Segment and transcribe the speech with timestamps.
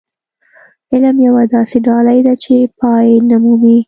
[0.93, 3.77] علم يوه داسې ډالۍ ده چې پای نه مومي.